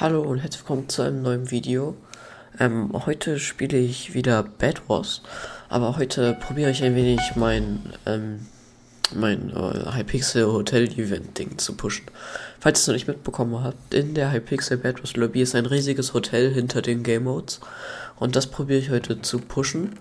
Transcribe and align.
Hallo 0.00 0.22
und 0.22 0.38
herzlich 0.38 0.62
willkommen 0.62 0.88
zu 0.88 1.02
einem 1.02 1.20
neuen 1.20 1.50
Video. 1.50 1.94
Ähm, 2.58 2.90
heute 3.04 3.38
spiele 3.38 3.76
ich 3.76 4.14
wieder 4.14 4.42
Bad 4.42 4.88
Wars, 4.88 5.20
aber 5.68 5.98
heute 5.98 6.32
probiere 6.40 6.70
ich 6.70 6.82
ein 6.82 6.94
wenig 6.94 7.20
mein, 7.34 7.80
ähm, 8.06 8.46
mein 9.14 9.50
äh, 9.50 9.94
Hypixel 9.94 10.46
Hotel 10.46 10.84
Event 10.98 11.36
Ding 11.38 11.58
zu 11.58 11.74
pushen. 11.74 12.06
Falls 12.60 12.78
ihr 12.78 12.80
es 12.80 12.86
noch 12.86 12.94
nicht 12.94 13.08
mitbekommen 13.08 13.62
habt, 13.62 13.92
in 13.92 14.14
der 14.14 14.32
Hypixel 14.32 14.78
Bad 14.78 15.00
Wars 15.00 15.16
Lobby 15.16 15.42
ist 15.42 15.54
ein 15.54 15.66
riesiges 15.66 16.14
Hotel 16.14 16.50
hinter 16.50 16.80
den 16.80 17.02
Game 17.02 17.24
Modes 17.24 17.60
und 18.16 18.36
das 18.36 18.46
probiere 18.46 18.78
ich 18.78 18.88
heute 18.88 19.20
zu 19.20 19.38
pushen. 19.38 19.98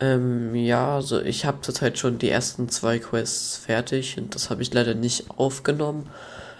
Ähm, 0.00 0.54
ja, 0.54 0.96
also 0.96 1.22
ich 1.22 1.46
habe 1.46 1.62
zurzeit 1.62 1.98
schon 1.98 2.18
die 2.18 2.28
ersten 2.28 2.68
zwei 2.68 2.98
Quests 2.98 3.56
fertig 3.56 4.18
und 4.18 4.34
das 4.34 4.50
habe 4.50 4.60
ich 4.60 4.74
leider 4.74 4.94
nicht 4.94 5.30
aufgenommen. 5.30 6.10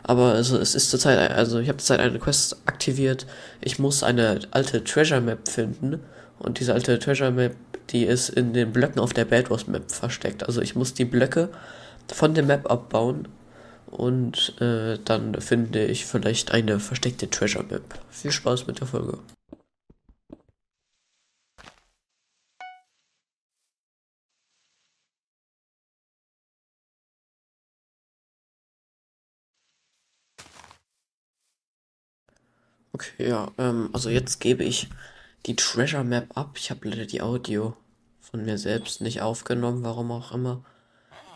Aber 0.05 0.33
also 0.33 0.59
es 0.59 0.75
ist 0.75 0.91
zurzeit, 0.91 1.31
also 1.31 1.59
ich 1.59 1.69
habe 1.69 1.79
zurzeit 1.79 2.01
eine 2.01 2.19
Quest 2.19 2.59
aktiviert. 2.67 3.27
Ich 3.63 3.79
muss 3.79 4.03
eine 4.03 4.41
alte 4.51 4.85
Treasure 4.85 5.21
Map 5.21 5.49
finden. 5.49 6.01
Und 6.39 6.61
diese 6.61 6.75
alte 6.75 6.99
Treasure 6.99 7.31
Map, 7.31 7.57
die 7.91 8.05
ist 8.05 8.29
in 8.29 8.53
den 8.53 8.73
Blöcken 8.73 9.01
auf 9.01 9.15
der 9.15 9.25
Bad 9.25 9.51
Wars 9.51 9.67
Map 9.67 9.91
versteckt. 9.91 10.47
Also 10.47 10.61
ich 10.61 10.77
muss 10.77 10.93
die 10.93 11.07
Blöcke 11.07 11.49
von 12.13 12.35
der 12.35 12.45
Map 12.45 12.71
abbauen. 12.71 13.29
Und 13.87 14.61
äh, 14.61 14.99
dann 15.05 15.41
finde 15.41 15.87
ich 15.87 16.05
vielleicht 16.05 16.53
eine 16.53 16.81
versteckte 16.81 17.31
Treasure 17.31 17.65
Map. 17.65 17.83
Viel 18.11 18.33
Spaß 18.33 18.67
mit 18.67 18.81
der 18.81 18.87
Folge. 18.87 19.19
Okay, 32.95 33.29
ja, 33.29 33.51
ähm, 33.59 33.91
also 33.93 34.09
jetzt 34.09 34.39
gebe 34.39 34.63
ich 34.63 34.89
die 35.47 35.57
Treasure 35.57 36.05
Map 36.05 36.29
ab. 36.37 36.53
Ich 36.57 36.71
habe 36.71 36.89
leider 36.89 37.07
die 37.07 37.23
Audio 37.23 37.77
von 38.21 38.45
mir 38.45 38.57
selbst 38.57 39.01
nicht 39.01 39.21
aufgenommen, 39.21 39.83
warum 39.83 40.13
auch 40.13 40.31
immer. 40.31 40.65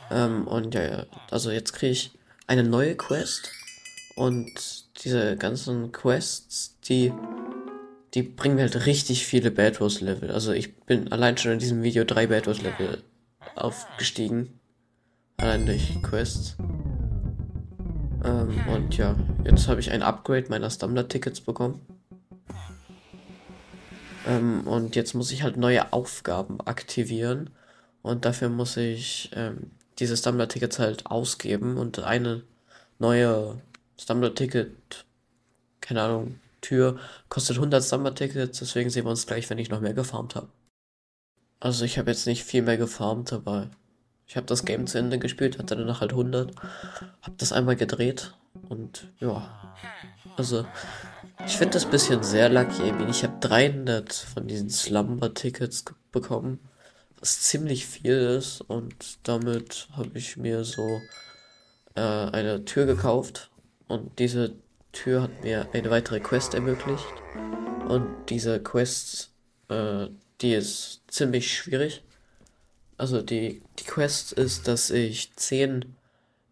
Ähm, 0.09 0.47
und 0.47 0.77
ja, 0.77 1.07
also 1.33 1.51
jetzt 1.51 1.73
kriege 1.73 1.91
ich 1.91 2.13
eine 2.47 2.63
neue 2.63 2.95
Quest. 2.95 3.51
Und 4.15 4.53
diese 5.03 5.37
ganzen 5.37 5.91
Quests, 5.91 6.77
die, 6.85 7.13
die 8.15 8.23
bringen 8.23 8.55
mir 8.55 8.63
halt 8.63 8.87
richtig 8.87 9.27
viele 9.27 9.51
Bad 9.51 9.81
Wars 9.81 10.01
Level. 10.01 10.31
Also 10.31 10.53
ich 10.53 10.77
bin 10.83 11.11
allein 11.11 11.37
schon 11.39 11.53
in 11.53 11.59
diesem 11.59 11.83
Video 11.83 12.05
drei 12.05 12.29
Bad 12.29 12.47
Wars 12.47 12.63
Level 12.63 13.03
aufgestiegen. 13.57 14.61
Allein 15.39 15.67
durch 15.67 16.01
Quests. 16.03 16.57
Ähm, 18.25 18.59
und 18.69 18.97
ja, 18.97 19.17
jetzt 19.45 19.69
habe 19.69 19.81
ich 19.81 19.91
ein 19.91 20.03
Upgrade 20.03 20.47
meiner 20.49 20.71
Stumbler-Tickets 20.71 21.41
bekommen. 21.41 21.81
Ähm, 24.27 24.67
und 24.67 24.97
jetzt 24.97 25.15
muss 25.15 25.31
ich 25.31 25.43
halt 25.43 25.57
neue 25.57 25.93
Aufgaben 25.93 26.61
aktivieren. 26.61 27.51
Und 28.03 28.25
dafür 28.25 28.49
muss 28.49 28.77
ich 28.77 29.31
ähm, 29.35 29.71
diese 29.99 30.17
Stumbler-Tickets 30.17 30.79
halt 30.79 31.07
ausgeben 31.07 31.77
und 31.77 31.99
eine 32.01 32.43
neue 32.99 33.61
Stumbler-Ticket, 33.99 35.05
keine 35.81 36.03
Ahnung, 36.03 36.41
Tür 36.61 36.99
kostet 37.29 37.57
100 37.57 37.85
Stumbler-Tickets. 37.85 38.59
Deswegen 38.59 38.91
sehen 38.91 39.05
wir 39.05 39.11
uns 39.11 39.27
gleich, 39.27 39.49
wenn 39.51 39.59
ich 39.59 39.71
noch 39.71 39.81
mehr 39.81 39.95
gefarmt 39.95 40.35
habe. 40.35 40.49
Also 41.61 41.85
ich 41.85 41.99
habe 41.99 42.11
jetzt 42.11 42.27
nicht 42.27 42.45
viel 42.45 42.63
mehr 42.63 42.77
gefarmt, 42.77 43.33
aber 43.33 43.71
ich 44.29 44.37
habe 44.37 44.47
das 44.47 44.67
Game 44.67 44.87
zu 44.87 44.99
Ende 44.99 45.19
gespielt, 45.19 45.59
hatte 45.59 45.75
danach 45.75 46.03
halt 46.03 46.13
100, 46.13 46.55
habe 47.23 47.37
das 47.39 47.53
einmal 47.53 47.77
gedreht 47.77 48.35
und 48.69 49.09
ja, 49.21 49.75
also 50.37 50.67
ich 51.47 51.57
finde 51.57 51.75
das 51.75 51.87
bisschen 51.87 52.23
sehr 52.23 52.51
lucky. 52.51 52.93
Ich 53.09 53.23
habe 53.25 53.39
300 53.41 54.13
von 54.13 54.47
diesen 54.47 54.69
Slumber-Tickets 54.69 55.87
bekommen, 56.13 56.59
was 57.19 57.41
ziemlich 57.41 57.87
viel 57.87 58.13
ist 58.13 58.61
und 58.61 59.19
damit 59.23 59.89
habe 59.97 60.19
ich 60.19 60.37
mir 60.37 60.63
so 60.63 61.01
äh, 61.95 62.01
eine 62.01 62.67
Tür 62.67 62.85
gekauft 62.85 63.51
und 63.87 64.19
diese 64.19 64.53
Tür 64.93 65.23
hat 65.23 65.43
mir 65.43 65.69
eine 65.73 65.91
weitere 65.91 66.21
Quest 66.21 66.53
ermöglicht 66.53 67.07
und 67.89 68.07
diese 68.29 68.61
Quest, 68.63 69.31
äh, 69.71 70.09
die 70.43 70.53
ist 70.53 71.03
ziemlich 71.09 71.57
schwierig 71.57 72.03
also 72.99 73.23
die, 73.23 73.63
die 73.79 73.85
Quest 73.85 74.33
ist, 74.33 74.69
dass 74.69 74.91
ich 74.91 75.35
10 75.35 75.97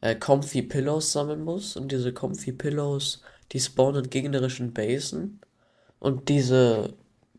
äh, 0.01 0.15
Comfy 0.15 0.62
Pillows 0.62 1.12
sammeln 1.12 1.43
muss. 1.43 1.77
Und 1.77 1.93
diese 1.93 2.12
Comfy 2.12 2.53
Pillows, 2.53 3.23
die 3.53 3.61
spawnen 3.61 4.05
in 4.05 4.11
gegnerischen 4.11 4.73
Basen. 4.73 5.41
Und 5.99 6.29
diese 6.29 6.95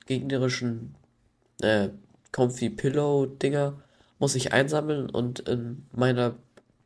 gegnerischen 0.05 0.95
äh, 1.61 1.89
Comfy 2.31 2.69
Pillow 2.69 3.25
Dinger 3.25 3.81
muss 4.19 4.35
ich 4.35 4.53
einsammeln 4.53 5.09
und 5.09 5.39
in 5.39 5.85
meiner 5.91 6.35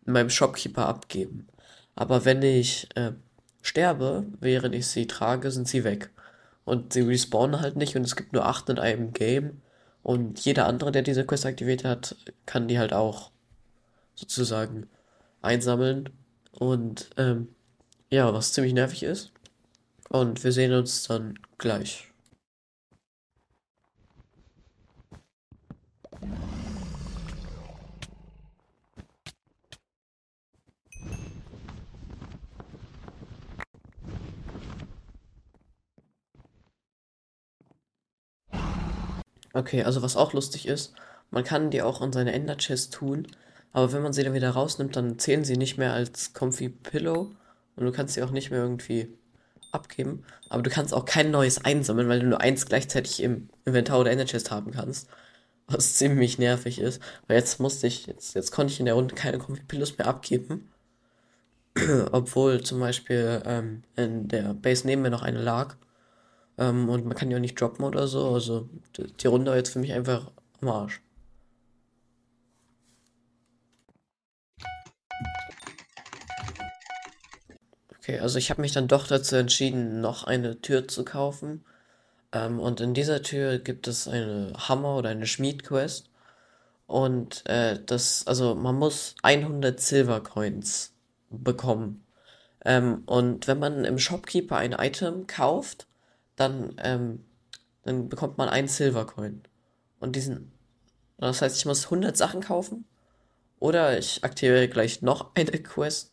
in 0.06 0.14
meinem 0.14 0.30
Shopkeeper 0.30 0.88
abgeben. 0.88 1.48
Aber 1.96 2.26
wenn 2.26 2.42
ich 2.42 2.88
äh, 2.96 3.12
sterbe, 3.62 4.26
während 4.40 4.76
ich 4.76 4.88
sie 4.88 5.08
trage, 5.08 5.52
sind 5.52 5.68
sie 5.68 5.84
weg. 5.84 6.10
Und 6.66 6.94
sie 6.94 7.02
respawnen 7.02 7.62
halt 7.62 7.76
nicht 7.76 7.96
und 7.96 8.04
es 8.04 8.16
gibt 8.16 8.34
nur 8.34 8.46
8 8.46 8.70
in 8.70 8.80
einem 8.80 9.14
Game. 9.14 9.62
Und 10.04 10.40
jeder 10.44 10.68
andere, 10.68 10.92
der 10.92 11.04
diese 11.04 11.26
Quest 11.26 11.46
aktiviert 11.46 11.84
hat, 11.84 12.16
kann 12.46 12.68
die 12.68 12.80
halt 12.80 12.94
auch 12.94 13.32
sozusagen 14.16 14.88
einsammeln. 15.42 16.10
Und 16.52 17.10
ähm, 17.18 17.50
ja, 18.10 18.34
was 18.34 18.54
ziemlich 18.54 18.74
nervig 18.74 19.04
ist. 19.04 19.32
Und 20.10 20.44
wir 20.44 20.52
sehen 20.52 20.74
uns 20.74 21.04
dann 21.04 21.40
gleich. 21.58 22.11
Okay, 39.54 39.84
also 39.84 40.02
was 40.02 40.16
auch 40.16 40.34
lustig 40.34 40.68
ist, 40.68 40.94
man 41.30 41.44
kann 41.44 41.72
die 41.72 41.82
auch 41.82 42.02
in 42.02 42.14
seine 42.14 42.34
Ender 42.34 42.58
Chest 42.58 42.94
tun, 42.94 43.28
aber 43.74 43.92
wenn 43.94 44.02
man 44.04 44.14
sie 44.14 44.24
dann 44.24 44.34
wieder 44.34 44.52
rausnimmt, 44.52 44.96
dann 44.96 45.20
zählen 45.20 45.44
sie 45.44 45.58
nicht 45.58 45.78
mehr 45.78 45.94
als 45.94 46.34
Comfy 46.34 46.70
Pillow 46.70 47.32
und 47.76 47.86
du 47.86 47.92
kannst 47.92 48.14
sie 48.14 48.24
auch 48.24 48.32
nicht 48.32 48.52
mehr 48.52 48.62
irgendwie 48.62 49.10
abgeben. 49.72 50.24
Aber 50.50 50.62
du 50.62 50.70
kannst 50.70 50.94
auch 50.94 51.06
kein 51.06 51.32
neues 51.32 51.64
einsammeln, 51.64 52.10
weil 52.10 52.20
du 52.20 52.28
nur 52.28 52.42
eins 52.42 52.66
gleichzeitig 52.66 53.24
im 53.24 53.50
Inventar 53.66 54.00
oder 54.00 54.12
Ender 54.12 54.26
Chest 54.26 54.52
haben 54.52 54.72
kannst. 54.72 55.10
Was 55.68 55.94
ziemlich 55.96 56.38
nervig 56.38 56.80
ist. 56.80 57.02
Weil 57.28 57.38
jetzt 57.38 57.60
musste 57.60 57.88
ich, 57.88 58.08
jetzt, 58.08 58.36
jetzt 58.36 58.52
konnte 58.52 58.74
ich 58.74 58.80
in 58.80 58.86
der 58.86 58.96
Runde 58.96 59.16
keine 59.16 59.40
Comfy 59.40 59.64
Pillows 59.64 59.98
mehr 59.98 60.08
abgeben. 60.08 60.70
Obwohl 62.12 62.62
zum 62.64 62.80
Beispiel 62.80 63.42
ähm, 63.46 63.84
in 63.96 64.28
der 64.28 64.54
Base 64.54 64.86
neben 64.86 65.02
mir 65.02 65.10
noch 65.10 65.22
eine 65.22 65.42
lag. 65.42 65.76
Ähm, 66.58 66.90
und 66.90 67.06
man 67.06 67.16
kann 67.16 67.32
ja 67.32 67.38
auch 67.38 67.42
nicht 67.42 67.60
droppen 67.60 67.86
oder 67.86 68.08
so. 68.08 68.34
Also 68.34 68.70
die 68.98 69.28
Runde 69.28 69.52
war 69.52 69.58
jetzt 69.58 69.74
für 69.74 69.80
mich 69.80 69.94
einfach 69.94 70.32
am 70.62 70.70
Arsch. 70.70 71.02
Okay, 78.00 78.20
also 78.20 78.40
ich 78.40 78.50
habe 78.50 78.62
mich 78.62 78.72
dann 78.72 78.88
doch 78.88 79.08
dazu 79.08 79.36
entschieden, 79.36 80.02
noch 80.02 80.24
eine 80.24 80.60
Tür 80.60 80.88
zu 80.88 81.06
kaufen. 81.06 81.64
Ähm, 82.32 82.60
und 82.60 82.82
in 82.82 82.94
dieser 82.94 83.22
Tür 83.22 83.60
gibt 83.60 83.88
es 83.88 84.08
eine 84.08 84.54
Hammer- 84.58 84.98
oder 84.98 85.10
eine 85.10 85.28
Schmied-Quest. 85.28 86.10
Und 86.88 87.48
äh, 87.48 87.80
das, 87.86 88.28
also 88.28 88.56
man 88.56 88.76
muss 88.76 89.16
100 89.24 89.80
Silver 89.80 90.22
Coins 90.22 90.94
bekommen. 91.30 92.04
Ähm, 92.66 93.04
und 93.06 93.48
wenn 93.48 93.60
man 93.60 93.86
im 93.86 94.00
Shopkeeper 94.00 94.58
ein 94.58 94.74
Item 94.74 95.28
kauft, 95.28 95.88
dann, 96.42 96.76
ähm, 96.80 97.24
dann 97.84 98.10
bekommt 98.10 98.38
man 98.38 98.50
einen 98.50 98.68
Silvercoin. 98.68 99.44
Und 100.00 100.16
diesen, 100.16 100.52
das 101.18 101.42
heißt, 101.42 101.58
ich 101.58 101.66
muss 101.66 101.86
100 101.86 102.18
Sachen 102.18 102.42
kaufen. 102.42 102.86
Oder 103.60 103.98
ich 104.00 104.24
aktiviere 104.24 104.68
gleich 104.68 105.02
noch 105.02 105.32
eine 105.36 105.52
Quest. 105.52 106.12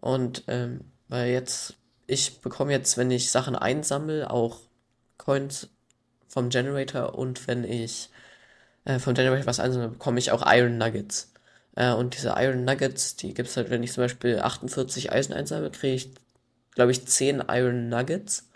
Und, 0.00 0.44
ähm, 0.48 0.92
weil 1.08 1.30
jetzt, 1.30 1.76
ich 2.06 2.40
bekomme 2.40 2.72
jetzt, 2.72 2.96
wenn 2.98 3.10
ich 3.10 3.30
Sachen 3.30 3.56
einsammle, 3.56 4.30
auch 4.30 4.60
Coins 5.16 5.70
vom 6.28 6.50
Generator 6.50 7.14
und 7.18 7.46
wenn 7.48 7.64
ich 7.64 8.10
äh, 8.84 8.98
vom 8.98 9.14
Generator 9.14 9.46
was 9.46 9.60
einsammle, 9.60 9.88
bekomme 9.88 10.18
ich 10.18 10.30
auch 10.30 10.44
Iron 10.46 10.78
Nuggets. 10.78 11.32
Äh, 11.74 11.92
und 11.92 12.14
diese 12.16 12.34
Iron 12.36 12.64
Nuggets, 12.64 13.16
die 13.16 13.34
gibt 13.34 13.48
es 13.48 13.56
halt, 13.56 13.70
wenn 13.70 13.82
ich 13.82 13.92
zum 13.92 14.04
Beispiel 14.04 14.40
48 14.40 15.12
Eisen 15.12 15.32
einsammle, 15.32 15.70
kriege 15.70 15.94
ich 15.94 16.10
glaube 16.76 16.92
ich, 16.92 17.04
10 17.04 17.42
Iron 17.48 17.88
Nuggets. 17.88 18.48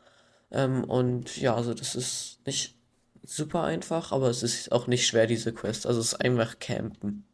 Ähm, 0.52 0.84
und 0.84 1.36
ja, 1.38 1.56
also 1.56 1.74
das 1.74 1.96
ist 1.96 2.38
nicht 2.46 2.76
super 3.24 3.64
einfach, 3.64 4.12
aber 4.12 4.28
es 4.28 4.44
ist 4.44 4.70
auch 4.70 4.86
nicht 4.86 5.06
schwer, 5.06 5.26
diese 5.26 5.52
Quest. 5.52 5.86
Also 5.86 6.00
es 6.00 6.12
ist 6.12 6.20
einfach 6.20 6.60
campen. 6.60 7.24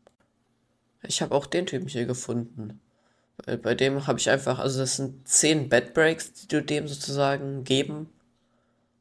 Ich 1.03 1.21
habe 1.21 1.35
auch 1.35 1.47
den 1.47 1.67
Typen 1.67 1.89
hier 1.89 2.07
gefunden. 2.07 2.81
Bei, 3.45 3.57
bei 3.57 3.75
dem 3.75 4.07
habe 4.07 4.19
ich 4.19 4.31
einfach, 4.31 4.59
also 4.59 4.79
das 4.79 4.97
sind 4.97 5.29
10 5.29 5.69
Bed 5.69 5.93
Breaks, 5.93 6.33
die 6.33 6.49
du 6.49 6.63
dem 6.63 6.89
sozusagen 6.89 7.65
geben 7.65 8.09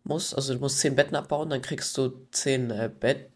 musst. 0.04 0.36
Also 0.36 0.54
du 0.56 0.60
musst 0.60 0.80
10 0.80 0.96
Betten 0.96 1.16
abbauen, 1.16 1.50
dann 1.50 1.62
kriegst 1.62 1.98
du 1.98 2.28
10 2.32 2.72
äh, 2.72 2.90
Bed 3.00 3.30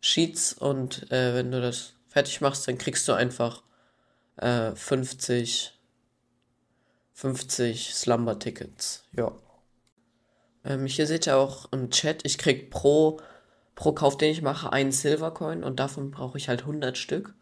Sheets 0.00 0.52
und 0.54 1.10
äh, 1.12 1.34
wenn 1.34 1.52
du 1.52 1.60
das 1.60 1.94
fertig 2.08 2.40
machst, 2.40 2.66
dann 2.66 2.78
kriegst 2.78 3.06
du 3.08 3.12
einfach 3.12 3.62
äh, 4.36 4.74
50, 4.74 5.72
50 7.22 7.94
Slumber-Tickets. 7.94 9.04
Ja. 9.16 9.30
Ähm, 10.64 10.86
hier 10.86 11.06
seht 11.06 11.28
ihr 11.28 11.36
auch 11.36 11.70
im 11.70 11.90
Chat, 11.90 12.24
ich 12.24 12.36
krieg 12.36 12.68
pro, 12.68 13.20
pro 13.76 13.92
Kauf, 13.92 14.18
den 14.18 14.32
ich 14.32 14.42
mache, 14.42 14.72
einen 14.72 14.90
Silvercoin 14.90 15.62
und 15.62 15.78
davon 15.78 16.10
brauche 16.10 16.36
ich 16.36 16.48
halt 16.48 16.62
100 16.62 16.98
Stück. 16.98 17.34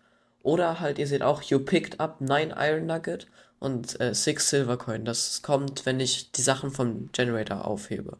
Oder 0.42 0.80
halt, 0.80 0.98
ihr 0.98 1.06
seht 1.06 1.22
auch, 1.22 1.40
you 1.42 1.58
picked 1.58 1.98
up 1.98 2.20
9 2.20 2.52
Iron 2.58 2.84
Nugget 2.84 3.26
und 3.58 3.98
äh, 4.02 4.14
6 4.14 4.50
Silvercoin. 4.50 5.06
Das 5.06 5.40
kommt, 5.40 5.86
wenn 5.86 5.98
ich 5.98 6.30
die 6.30 6.42
Sachen 6.42 6.70
vom 6.70 7.10
Generator 7.12 7.66
aufhebe. 7.66 8.18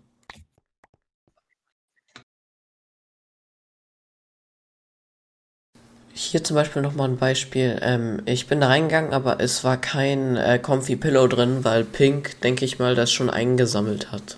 Hier 6.23 6.45
zum 6.45 6.55
Beispiel 6.55 6.83
nochmal 6.83 7.09
ein 7.09 7.17
Beispiel. 7.17 7.79
Ähm, 7.81 8.21
ich 8.27 8.47
bin 8.47 8.61
da 8.61 8.67
reingegangen, 8.67 9.15
aber 9.15 9.41
es 9.41 9.65
war 9.65 9.79
kein 9.79 10.37
äh, 10.37 10.59
Comfy 10.59 10.95
Pillow 10.97 11.27
drin, 11.27 11.65
weil 11.65 11.83
Pink, 11.83 12.39
denke 12.43 12.67
ich 12.67 12.79
mal, 12.79 12.95
das 12.95 13.11
schon 13.11 13.31
eingesammelt 13.31 14.13
hat. 14.13 14.37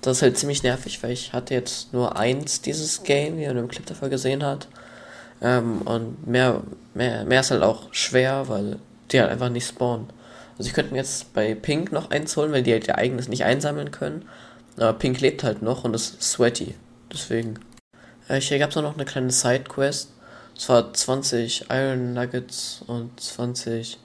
Das 0.00 0.16
ist 0.16 0.22
halt 0.22 0.36
ziemlich 0.36 0.64
nervig, 0.64 1.00
weil 1.04 1.12
ich 1.12 1.32
hatte 1.32 1.54
jetzt 1.54 1.92
nur 1.92 2.16
eins 2.16 2.62
dieses 2.62 3.04
Game, 3.04 3.38
wie 3.38 3.46
man 3.46 3.58
im 3.58 3.68
Clip 3.68 3.86
davor 3.86 4.08
gesehen 4.08 4.44
hat. 4.44 4.66
Ähm, 5.40 5.82
und 5.82 6.26
mehr, 6.26 6.62
mehr, 6.94 7.24
mehr 7.24 7.40
ist 7.42 7.52
halt 7.52 7.62
auch 7.62 7.94
schwer, 7.94 8.48
weil 8.48 8.80
die 9.12 9.20
halt 9.20 9.30
einfach 9.30 9.50
nicht 9.50 9.68
spawnen. 9.68 10.08
Also 10.58 10.68
ich 10.68 10.74
könnte 10.74 10.90
mir 10.90 10.98
jetzt 10.98 11.32
bei 11.32 11.54
Pink 11.54 11.92
noch 11.92 12.10
eins 12.10 12.36
holen, 12.36 12.50
weil 12.50 12.64
die 12.64 12.72
halt 12.72 12.88
ihr 12.88 12.98
eigenes 12.98 13.28
nicht 13.28 13.44
einsammeln 13.44 13.92
können. 13.92 14.28
Aber 14.78 14.94
Pink 14.94 15.20
lebt 15.20 15.44
halt 15.44 15.62
noch 15.62 15.84
und 15.84 15.94
ist 15.94 16.20
sweaty. 16.20 16.74
Deswegen. 17.12 17.60
Äh, 18.26 18.40
hier 18.40 18.58
gab 18.58 18.70
es 18.70 18.76
noch 18.76 18.94
eine 18.94 19.04
kleine 19.04 19.30
Side-Quest. 19.30 20.08
Es 20.56 20.68
war 20.68 20.92
20 20.92 21.66
Iron 21.70 22.12
Nuggets 22.12 22.82
und 22.86 23.18
20 23.18 23.98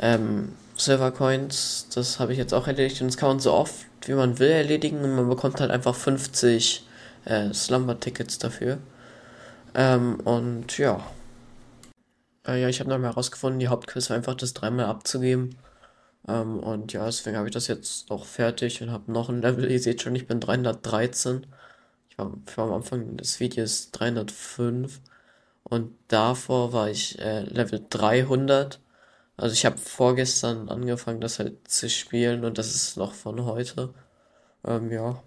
ähm, 0.00 0.54
Silver 0.76 1.10
Coins. 1.10 1.86
Das 1.94 2.18
habe 2.18 2.32
ich 2.32 2.38
jetzt 2.38 2.54
auch 2.54 2.66
erledigt 2.66 3.00
und 3.00 3.08
das 3.08 3.16
kann 3.16 3.28
man 3.28 3.40
so 3.40 3.52
oft 3.52 3.86
wie 4.06 4.14
man 4.14 4.38
will 4.38 4.50
erledigen 4.50 5.02
und 5.02 5.14
man 5.14 5.28
bekommt 5.28 5.60
halt 5.60 5.70
einfach 5.70 5.94
50 5.94 6.86
äh, 7.24 7.52
Slumber-Tickets 7.52 8.38
dafür. 8.38 8.78
Ähm, 9.74 10.20
und 10.20 10.78
ja. 10.78 11.00
Äh, 12.46 12.62
ja, 12.62 12.68
ich 12.68 12.80
habe 12.80 12.90
noch 12.90 12.98
mal 12.98 13.08
herausgefunden, 13.08 13.60
die 13.60 13.68
Hauptquiz 13.68 14.10
war 14.10 14.16
einfach 14.16 14.34
das 14.34 14.54
dreimal 14.54 14.86
abzugeben. 14.86 15.56
Ähm, 16.28 16.58
und 16.60 16.92
ja, 16.92 17.04
deswegen 17.06 17.36
habe 17.36 17.48
ich 17.48 17.54
das 17.54 17.68
jetzt 17.68 18.10
auch 18.10 18.24
fertig 18.24 18.82
und 18.82 18.90
habe 18.90 19.12
noch 19.12 19.28
ein 19.28 19.42
Level. 19.42 19.70
Ihr 19.70 19.80
seht 19.80 20.02
schon, 20.02 20.16
ich 20.16 20.26
bin 20.26 20.40
313. 20.40 21.46
Ich 22.10 22.18
war, 22.18 22.32
ich 22.46 22.56
war 22.56 22.66
am 22.66 22.74
Anfang 22.74 23.16
des 23.16 23.40
Videos 23.40 23.90
305. 23.92 25.00
Und 25.70 25.96
davor 26.08 26.72
war 26.72 26.90
ich 26.90 27.18
äh, 27.20 27.42
Level 27.44 27.86
300. 27.88 28.80
Also 29.36 29.54
ich 29.54 29.64
habe 29.64 29.78
vorgestern 29.78 30.68
angefangen, 30.68 31.20
das 31.20 31.38
halt 31.38 31.68
zu 31.68 31.88
spielen 31.88 32.44
und 32.44 32.58
das 32.58 32.74
ist 32.74 32.96
noch 32.96 33.14
von 33.14 33.44
heute. 33.44 33.94
Ähm, 34.64 34.90
ja. 34.90 35.22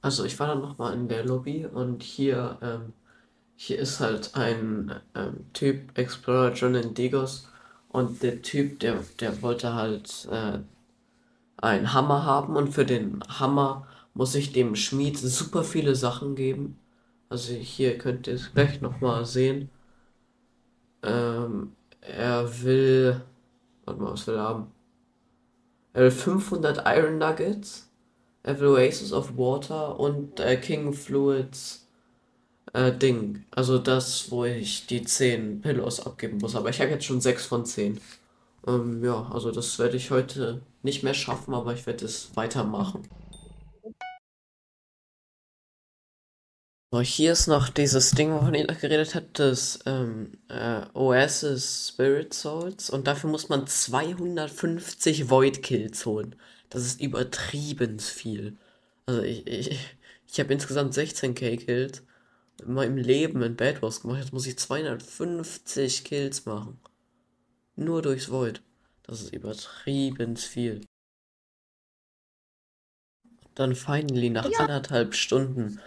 Also 0.00 0.24
ich 0.24 0.38
war 0.40 0.48
dann 0.48 0.62
nochmal 0.62 0.94
in 0.94 1.08
der 1.08 1.24
Lobby 1.24 1.66
und 1.66 2.02
hier, 2.02 2.58
ähm, 2.62 2.94
hier 3.54 3.78
ist 3.78 4.00
halt 4.00 4.34
ein 4.34 4.92
ähm, 5.14 5.52
Typ, 5.52 5.96
Explorer 5.96 6.52
John 6.54 6.74
Indigos. 6.74 7.48
Und 7.90 8.22
der 8.22 8.40
Typ, 8.40 8.80
der, 8.80 9.04
der 9.20 9.42
wollte 9.42 9.74
halt 9.74 10.26
äh, 10.32 10.58
einen 11.58 11.92
Hammer 11.92 12.24
haben 12.24 12.56
und 12.56 12.72
für 12.72 12.86
den 12.86 13.22
Hammer 13.28 13.86
muss 14.14 14.34
ich 14.34 14.52
dem 14.52 14.76
Schmied 14.76 15.18
super 15.18 15.64
viele 15.64 15.94
Sachen 15.94 16.34
geben. 16.34 16.78
Also 17.28 17.54
hier 17.54 17.98
könnt 17.98 18.26
ihr 18.26 18.34
es 18.34 18.52
gleich 18.52 18.80
nochmal 18.80 19.24
sehen. 19.24 19.70
Ähm, 21.02 21.72
er 22.00 22.62
will. 22.62 23.22
Warte 23.84 24.02
mal, 24.02 24.12
was 24.12 24.26
will 24.26 24.34
er 24.34 24.42
haben? 24.42 24.66
Er 25.94 26.02
will 26.04 26.10
500 26.10 26.82
Iron 26.86 27.18
Nuggets. 27.18 27.88
Er 28.42 28.58
will 28.60 28.68
Oasis 28.68 29.12
of 29.12 29.36
Water 29.36 29.98
und 29.98 30.40
äh, 30.40 30.56
King 30.56 30.92
Fluids 30.92 31.86
äh, 32.72 32.92
Ding. 32.92 33.44
Also 33.50 33.78
das, 33.78 34.30
wo 34.30 34.44
ich 34.44 34.86
die 34.86 35.02
10 35.02 35.60
Pillows 35.60 36.04
abgeben 36.04 36.38
muss. 36.38 36.56
Aber 36.56 36.70
ich 36.70 36.80
habe 36.80 36.90
jetzt 36.90 37.04
schon 37.04 37.20
6 37.20 37.46
von 37.46 37.64
10. 37.64 38.00
Ähm, 38.66 39.04
ja, 39.04 39.30
also 39.32 39.50
das 39.50 39.78
werde 39.78 39.96
ich 39.96 40.10
heute 40.10 40.62
nicht 40.82 41.02
mehr 41.02 41.14
schaffen, 41.14 41.54
aber 41.54 41.74
ich 41.74 41.86
werde 41.86 42.04
es 42.04 42.34
weitermachen. 42.34 43.02
Hier 47.00 47.32
ist 47.32 47.46
noch 47.46 47.70
dieses 47.70 48.10
Ding, 48.10 48.32
wovon 48.32 48.52
ich 48.52 48.66
noch 48.66 48.78
geredet 48.78 49.14
habe, 49.14 49.26
das 49.32 49.78
ähm, 49.86 50.32
äh, 50.48 50.82
Oasis 50.92 51.88
Spirit 51.88 52.34
Souls. 52.34 52.90
Und 52.90 53.06
dafür 53.06 53.30
muss 53.30 53.48
man 53.48 53.66
250 53.66 55.30
Void 55.30 55.62
Kills 55.62 56.04
holen. 56.04 56.36
Das 56.68 56.84
ist 56.84 57.00
übertrieben 57.00 57.98
viel. 57.98 58.58
Also 59.06 59.22
ich, 59.22 59.46
ich, 59.46 59.96
ich 60.26 60.38
habe 60.38 60.52
insgesamt 60.52 60.92
16k 60.92 61.64
Kills 61.64 62.02
in 62.62 62.74
meinem 62.74 62.98
Leben 62.98 63.40
in 63.42 63.56
Bad 63.56 63.80
Wars 63.80 64.02
gemacht. 64.02 64.20
Jetzt 64.20 64.34
muss 64.34 64.46
ich 64.46 64.58
250 64.58 66.04
Kills 66.04 66.44
machen. 66.44 66.78
Nur 67.74 68.02
durchs 68.02 68.30
Void. 68.30 68.60
Das 69.04 69.22
ist 69.22 69.32
übertrieben 69.32 70.36
viel. 70.36 70.82
Dann 73.54 73.74
finally 73.74 74.28
nach 74.28 74.48
ja. 74.48 74.58
anderthalb 74.58 75.14
Stunden 75.14 75.80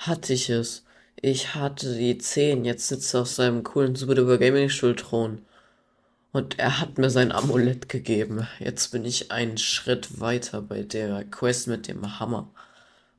hatte 0.00 0.32
ich 0.32 0.48
es. 0.48 0.84
Ich 1.20 1.54
hatte 1.54 1.94
die 1.94 2.16
10. 2.16 2.64
Jetzt 2.64 2.88
sitzt 2.88 3.14
er 3.14 3.22
auf 3.22 3.28
seinem 3.28 3.62
coolen 3.62 3.94
Super 3.94 4.14
Duper 4.14 4.38
Gaming 4.38 4.70
Stuhl 4.70 4.96
Thron. 4.96 5.42
Und 6.32 6.58
er 6.58 6.80
hat 6.80 6.96
mir 6.96 7.10
sein 7.10 7.32
Amulett 7.32 7.88
gegeben. 7.88 8.46
Jetzt 8.60 8.92
bin 8.92 9.04
ich 9.04 9.30
einen 9.30 9.58
Schritt 9.58 10.20
weiter 10.20 10.62
bei 10.62 10.82
der 10.82 11.24
Quest 11.24 11.66
mit 11.66 11.86
dem 11.86 12.18
Hammer. 12.18 12.50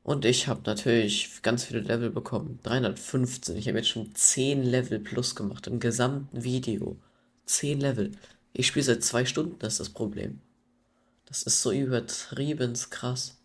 Und 0.02 0.24
ich 0.24 0.48
habe 0.48 0.62
natürlich 0.66 1.42
ganz 1.42 1.64
viele 1.64 1.80
Level 1.80 2.10
bekommen. 2.10 2.58
315. 2.64 3.56
Ich 3.56 3.68
habe 3.68 3.78
jetzt 3.78 3.90
schon 3.90 4.12
10 4.14 4.64
Level 4.64 4.98
plus 4.98 5.36
gemacht 5.36 5.68
im 5.68 5.78
gesamten 5.78 6.42
Video. 6.42 6.96
10 7.46 7.80
Level. 7.80 8.10
Ich 8.52 8.66
spiele 8.66 8.84
seit 8.84 9.04
zwei 9.04 9.24
Stunden, 9.24 9.58
das 9.60 9.74
ist 9.74 9.80
das 9.80 9.90
Problem. 9.90 10.40
Das 11.26 11.44
ist 11.44 11.62
so 11.62 11.70
übertrieben 11.70 12.74
krass, 12.90 13.38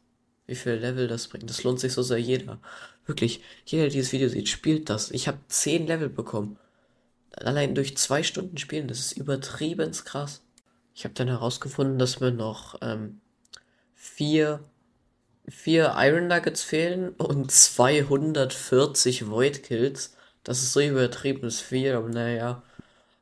wie 0.48 0.56
viel 0.56 0.74
Level 0.74 1.08
das 1.08 1.27
bringt. 1.27 1.50
Das 1.50 1.63
lohnt 1.63 1.80
sich 1.80 1.94
so 1.94 2.01
sehr 2.01 2.18
jeder. 2.18 2.60
Wirklich, 3.06 3.42
jeder, 3.66 3.84
der 3.84 3.92
dieses 3.92 4.12
Video 4.12 4.30
sieht, 4.30 4.50
spielt 4.50 4.89
das. 4.89 5.12
Ich 5.12 5.27
habe 5.27 5.38
10 5.48 5.88
Level 5.88 6.10
bekommen. 6.10 6.58
Allein 7.36 7.75
durch 7.75 7.96
zwei 7.98 8.24
Stunden 8.24 8.58
spielen, 8.58 8.88
das 8.88 9.00
ist 9.00 9.12
übertrieben 9.18 9.92
krass. 9.92 10.42
Ich 10.96 11.04
habe 11.04 11.13
dann 11.13 11.27
herausgefunden, 11.27 12.00
dass 12.00 12.20
mir 12.20 12.32
noch 12.32 12.80
ähm, 12.82 13.22
vier, 13.94 14.62
vier 15.48 15.94
Iron 15.98 16.27
Nuggets 16.27 16.63
fehlen 16.63 17.10
und 17.10 17.51
240 17.51 19.30
Void 19.30 19.63
Kills. 19.63 20.16
Das 20.44 20.63
ist 20.63 20.74
so 20.74 20.82
übertrieben 20.82 21.51
viel, 21.51 21.94
aber 21.94 22.10
naja. 22.10 22.63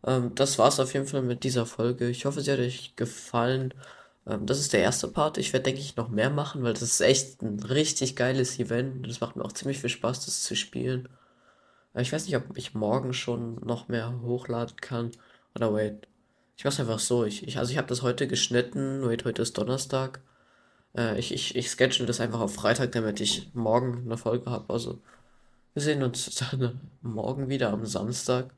Ähm, 0.05 0.33
das 0.35 0.57
war's 0.57 0.79
auf 0.79 0.93
jeden 0.93 1.07
Fall 1.07 1.23
mit 1.23 1.43
dieser 1.43 1.65
Folge. 1.65 2.07
Ich 2.07 2.25
hoffe, 2.25 2.41
sie 2.41 2.51
hat 2.51 2.59
euch 2.59 2.95
gefallen. 2.95 3.73
Ähm, 4.27 4.45
das 4.45 4.59
ist 4.59 4.73
der 4.73 4.81
erste 4.81 5.07
Part. 5.07 5.37
Ich 5.37 5.53
werde, 5.53 5.63
denke 5.65 5.81
ich, 5.81 5.95
noch 5.95 6.09
mehr 6.09 6.29
machen, 6.29 6.63
weil 6.63 6.73
das 6.73 6.83
ist 6.83 7.01
echt 7.01 7.41
ein 7.41 7.59
richtig 7.59 8.15
geiles 8.15 8.59
Event. 8.59 9.07
Das 9.07 9.21
macht 9.21 9.35
mir 9.35 9.45
auch 9.45 9.51
ziemlich 9.53 9.79
viel 9.79 9.89
Spaß, 9.89 10.25
das 10.25 10.43
zu 10.43 10.55
spielen. 10.55 11.09
Äh, 11.93 12.01
ich 12.01 12.13
weiß 12.13 12.25
nicht, 12.25 12.35
ob 12.35 12.57
ich 12.57 12.73
morgen 12.75 13.13
schon 13.13 13.55
noch 13.65 13.87
mehr 13.87 14.21
hochladen 14.21 14.77
kann. 14.77 15.11
Oder 15.55 15.73
wait. 15.73 16.07
Ich 16.57 16.65
mach's 16.65 16.79
einfach 16.79 16.99
so. 16.99 17.25
Ich, 17.25 17.47
ich, 17.47 17.57
also 17.57 17.71
ich 17.71 17.77
habe 17.77 17.87
das 17.87 18.01
heute 18.01 18.27
geschnitten. 18.27 19.07
Wait, 19.07 19.25
heute 19.25 19.41
ist 19.41 19.57
Donnerstag. 19.57 20.21
Äh, 20.97 21.19
ich, 21.19 21.33
ich, 21.33 21.55
ich 21.55 21.69
schedule 21.71 22.07
das 22.07 22.21
einfach 22.21 22.39
auf 22.41 22.55
Freitag, 22.55 22.91
damit 22.93 23.19
ich 23.21 23.53
morgen 23.53 24.03
eine 24.05 24.17
Folge 24.17 24.49
habe. 24.51 24.73
Also 24.73 24.99
wir 25.73 25.81
sehen 25.81 26.03
uns 26.03 26.35
dann 26.51 26.79
morgen 27.01 27.49
wieder 27.49 27.71
am 27.71 27.85
Samstag. 27.85 28.53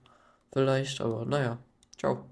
Vielleicht, 0.54 1.02
aber 1.02 1.26
naja. 1.26 1.58
Ciao. 1.98 2.30